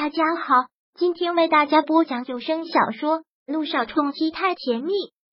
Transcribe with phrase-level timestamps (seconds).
[0.00, 0.54] 大家好，
[0.94, 4.92] 今天为大家播讲有声小说《路上冲击太甜蜜》。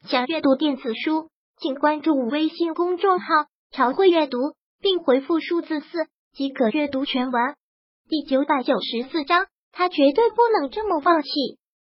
[0.09, 3.27] 想阅读电子书，请关注微信公众号
[3.69, 4.39] “朝会阅读”，
[4.81, 7.53] 并回复数字四即可阅读全文。
[8.09, 11.29] 第九百九十四章，他绝对不能这么放弃。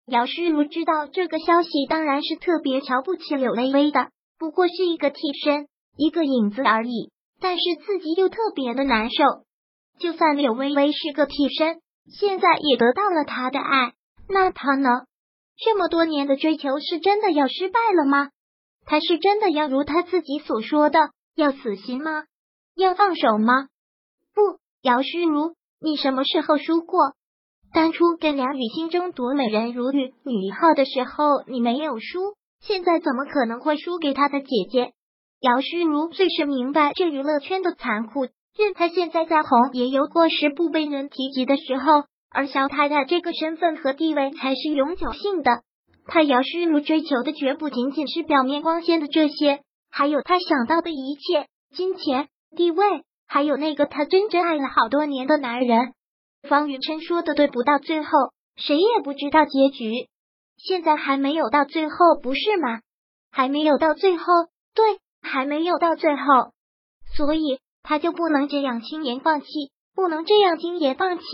[0.07, 4.09] 姚诗如知道这个消息，当然是特别瞧不起柳微微的，
[4.41, 7.13] 不过是一个替身，一个影子而已。
[7.41, 9.23] 但是自己又特别的难受，
[10.01, 11.81] 就算柳微微是个替身。
[12.09, 13.95] 现在也得到了他的爱，
[14.29, 14.89] 那他呢？
[15.59, 18.31] 这么多年的追求是真的要失败了吗？
[18.85, 22.25] 他是真的要如他自己所说的要死心吗？
[22.77, 23.69] 要放手吗？
[24.35, 27.15] 不，姚诗如，你什么时候输过？
[27.73, 34.93] 当初跟梁雨欣争夺美人如玉女一号的时候，你没有输，现在怎么可能会输给他的姐姐？
[35.41, 38.29] 姚诗如最是明白这娱乐圈的残酷。
[38.59, 42.05] 任他现在再红，也有过时不被人提及的时候。
[42.29, 45.63] 而小太太这个身份和地位才是永久性的。
[46.07, 55.95] 他姚诗如追求的绝不仅仅是表面光鲜的这些，还有他想到的一切：金钱、地位，还有那个他真正爱了好多年的男人。
[56.43, 58.11] 方云琛说的对，不到最后，
[58.57, 60.09] 谁也不知道结局。
[60.59, 62.81] 现在还没有到最后，不是吗？
[63.31, 64.25] 还没有到最后，
[64.75, 66.23] 对，还没有到最后，
[67.17, 67.61] 所以。
[67.89, 69.47] 他就不能这样轻言放弃，
[69.95, 71.25] 不能这样轻言放弃。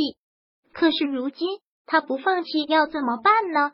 [0.74, 1.48] 可是如今
[1.86, 3.72] 他不放弃，要怎么办呢？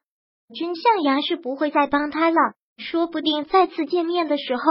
[0.55, 2.37] 君向阳是不会再帮他了，
[2.77, 4.63] 说不定再次见面的时候，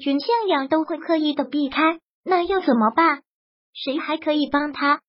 [0.00, 1.98] 君向阳都会刻意的避开。
[2.24, 3.22] 那又怎么办？
[3.74, 5.00] 谁还可以帮他？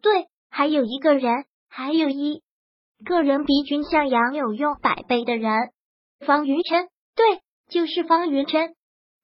[0.00, 2.42] 对，还有一个人，还有一
[3.04, 5.52] 个人比君向阳有用百倍的人，
[6.26, 6.88] 方云琛。
[7.14, 8.74] 对，就是方云琛。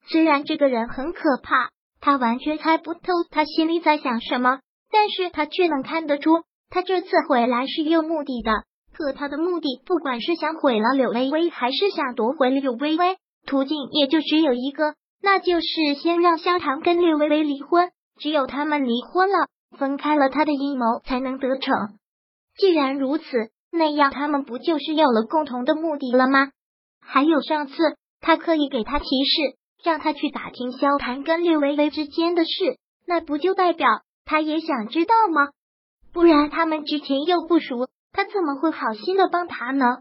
[0.07, 1.71] 虽然这个人很可怕。
[2.05, 4.59] 他完全猜不透他心里在想什么，
[4.93, 6.31] 但是他却能看得出，
[6.69, 8.53] 他这次回来是有目的的。
[8.93, 13.17] 可他的目的，不管是想毁了柳微微，还是想夺回柳微微，
[13.47, 17.89] 途径也就只有一个，那就是先让萧唐跟柳微微离婚。
[18.21, 19.49] 只有他们离婚了，
[19.79, 21.75] 分开了，他的阴谋才能得逞。
[22.59, 23.25] 既然如此，
[23.73, 26.51] 那样他们不就是有了共同的目的了吗？
[27.01, 27.75] 还有上次
[28.21, 29.57] 他刻意给他提示。
[29.85, 33.87] 让他去打听萧谈跟略微微之间的事，那不就代表
[34.25, 35.51] 他也想知道吗？
[36.13, 39.99] 不然他们之前又不熟，他怎么会好心的帮他呢？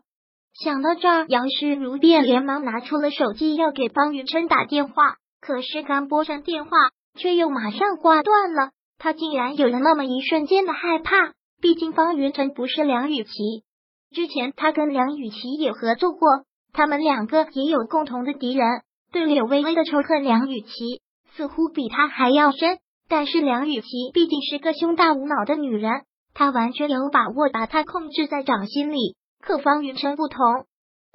[0.53, 6.71] 想到这儿，杨诗如便连忙拿出了手机要给方云琛打电话，可是刚拨上电话，
[7.15, 8.69] 却又马上挂断了。
[8.97, 13.65] 他竟然有了那么一瞬间的害怕，毕竟方云琛不是梁雨琪，
[14.11, 18.65] 之前他跟梁雨琪也合作过，他们两个也有共同的敌人。
[19.13, 20.69] 对柳微微的仇恨，梁雨琪
[21.35, 22.79] 似乎比他还要深。
[23.07, 25.91] 但是梁雨琪毕竟是个胸大无脑的女人，
[26.33, 29.15] 她完全有把握把她控制在掌心里。
[29.39, 30.39] 可方云琛不同，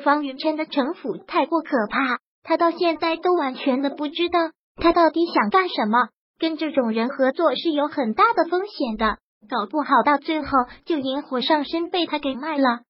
[0.04, 4.38] 方云琛的城府太过可怕，他到现在都完全的不知道
[4.76, 6.08] 他到底想干什么。
[6.38, 9.18] 跟这种人合作是有很大的风险的，
[9.50, 10.48] 搞不好到最后
[10.84, 12.82] 就引火上身，被他给卖了。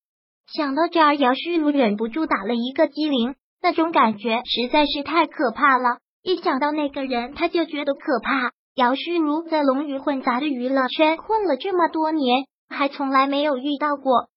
[0.52, 3.36] 想到这儿，姚诗如忍不住打了一个激灵。
[3.60, 8.52] 那种感觉实在是太可怕了，一想到那个人，他就觉得可怕。
[8.74, 14.28] 姚诗如在龙鱼混杂的娱乐圈混了这么多年，还从来没有遇到过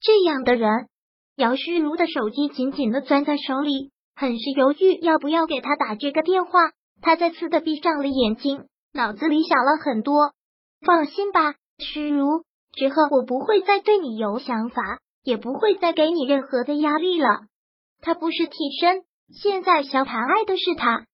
[0.00, 0.86] 这样的人。
[1.36, 6.70] 姚诗如的手机紧紧的攥在手里，很是犹豫要不要给他打这个电话。
[7.02, 10.32] 他再次的闭上了眼睛，脑子里想了很多。
[10.86, 14.82] 放心吧，诗如，之后我不会再对你有想法，
[15.22, 17.40] 也不会再给你任何的压力了。
[18.02, 21.06] 他不是替身，现在小谭爱的是他。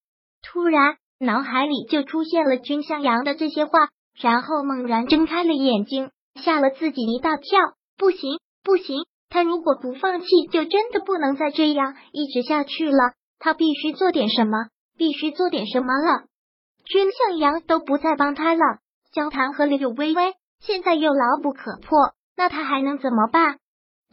[0.43, 7.59] 突然，脑海里就出现了君向阳的这些话，然后猛然睁开了眼睛，吓了自己一大跳。
[7.99, 13.13] 不行，不行，他如果不放弃，就真的不能再这样一直下去了。
[13.39, 16.25] 他必须做点什么，必须做点什么了。
[16.87, 18.61] 君向阳都不再帮他了，
[19.13, 23.59] 萧谭和柳微微现在又牢不可破，那他还能怎么办？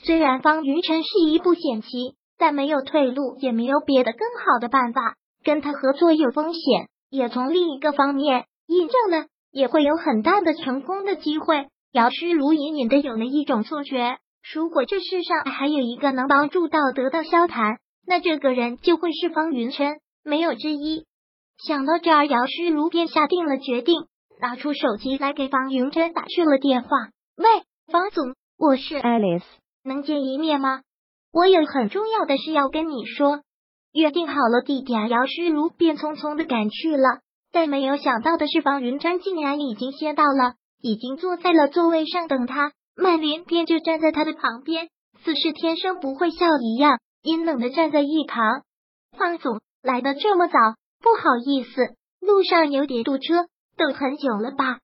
[0.04, 2.18] 虽然方云晨是一步险棋。
[2.38, 5.16] 但没有退路，也没有别的更好的办法。
[5.44, 11.68] 跟他合作有风险，也从另一个方面印证了也会有很大的成功的机会。
[11.92, 14.18] 姚诗如隐隐的有了一种错觉，
[14.54, 17.78] 如果这世上还有一个能帮助到得到萧谈，
[18.08, 21.06] 那这个人就会是方云琛，没有之一。
[21.58, 24.08] 想到这儿，姚诗如便下定了决定，
[24.42, 26.90] 拿出手机来给方云琛打去了电话。
[27.38, 27.46] 喂，
[27.92, 29.44] 方总，我是 Alice，
[29.84, 30.82] 能见一面吗？
[31.36, 33.42] 我有很重要的事要跟你说，
[33.92, 37.20] 约定好了地点，姚诗如便匆匆的赶去了。
[37.52, 42.72] 但没有想到的是，方云川竟然已经先到了，已经坐在了座位上等他。
[42.96, 44.88] 曼琳便就站在他的旁边，
[45.26, 48.62] 似是天生不会笑一样，阴冷的站在一旁。
[49.18, 50.54] 方总来的这么早，
[51.02, 54.80] 不好意思，路上有点堵车，等很久了吧？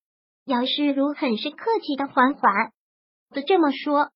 [0.45, 2.71] 姚诗如很是客气的缓缓
[3.29, 4.09] 的这么说。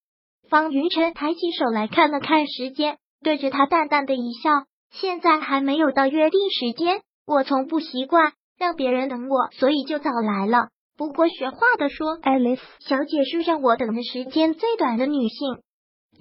[0.50, 4.52] 方云晨抬起手来看了看时间，对着他淡淡的一笑。
[4.92, 10.70] 现在还没有到约定时间，我从不习惯让别人等我，所以就早来了。
[10.98, 15.58] 不过学话的说，爱丽丝小姐是让我等的时间最短的女性。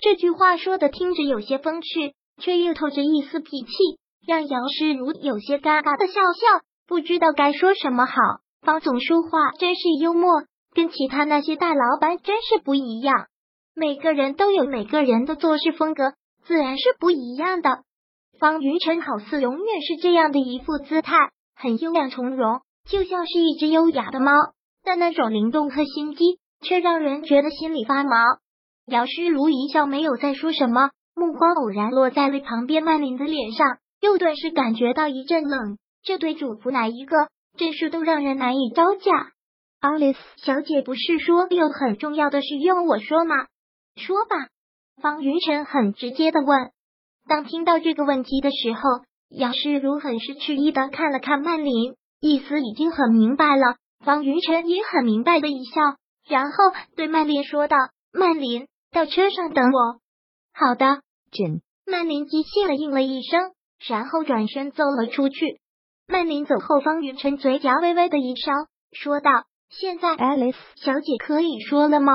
[0.00, 3.72] 这句话说的听着有些风趣，却又透着一丝脾气，
[4.26, 8.14] 让姚诗如有些尴尬的笑笑，不知道该说什么好。
[8.62, 10.42] 方总说话真是幽默，
[10.74, 13.26] 跟其他那些大老板真是不一样。
[13.76, 16.12] 每个人都有每个人的做事风格，
[16.44, 17.82] 自然是不一样的。
[18.38, 21.16] 方云晨好似永远是这样的一副姿态，
[21.56, 24.32] 很优雅从容，就像是一只优雅的猫。
[24.84, 28.10] 但那种灵动和心机，却让人觉得心里发毛。
[28.86, 35.78] 姚诗如一笑，没有再说什么，目光偶然落在了旁边曼琳的脸上，又顿时感觉到一阵冷。
[36.04, 37.16] 这对主仆哪一个，
[37.56, 39.32] 真是都让人难以招架。
[39.80, 43.34] Alice 小姐不是说有很重要的事用我说吗？
[43.96, 44.48] 说吧，
[45.00, 46.70] 方云晨很直接的问。
[47.28, 48.80] 当听到这个问题的时候，
[49.28, 53.76] 杨诗如很是迟疑的看了看曼琳，意思已经很明白了。
[54.04, 55.80] 方云晨也很明白的一笑，
[56.28, 56.50] 然后
[56.96, 57.76] 对曼琳说道
[58.12, 60.00] ：“曼琳，到车上等我。”
[60.52, 61.00] 好的，
[61.30, 61.62] 简。
[61.86, 63.52] 曼琳机械的应了一声，
[63.86, 65.60] 然后转身走了出去。
[66.06, 68.52] 曼琳走后，方云晨嘴角微微的一烧，
[68.92, 69.30] 说道
[69.70, 72.12] ：“现在，，Alice 小姐可以说了吗？”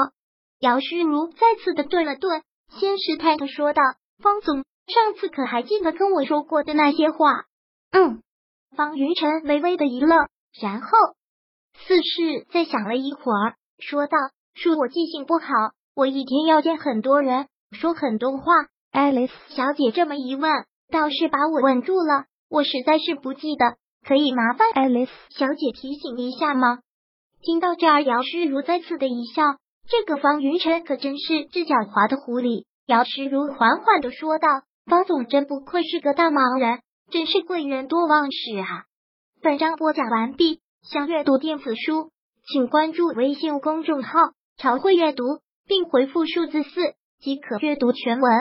[0.60, 2.44] 姚诗如再次的顿了顿，
[2.80, 3.82] 先是态度说道
[4.22, 7.46] ：“方总，上次可还记得跟我说过的那些话？”
[7.92, 8.22] 嗯，
[8.76, 10.28] 方云晨微微的一愣，
[10.62, 10.90] 然后
[11.88, 14.18] 似是在想了一会儿，说道
[14.54, 15.48] ：“恕我记性不好，
[15.96, 18.44] 我一天要见很多人，说很多话。”
[18.92, 22.26] 爱丽丝小姐这么一问，倒是把我稳住了。
[22.50, 26.80] 我实在是不记得，可以麻烦爱丽丝小姐提醒一下吗？
[27.42, 29.44] 听到这儿，姚诗如再次的一笑。
[29.89, 32.65] 这个方云晨可真是只狡猾的狐狸。
[32.86, 34.47] 姚诗如缓缓的说道
[34.86, 36.81] ：“方总真不愧是个大忙人，
[37.12, 38.83] 真是贵人多忘事啊。”
[39.41, 42.12] 本章播讲完毕，想阅读电子书，
[42.45, 44.19] 请关注微信公众号
[44.62, 45.24] “朝会阅读”，
[45.65, 46.69] 并回复数字四
[47.19, 48.31] 即可阅读全文。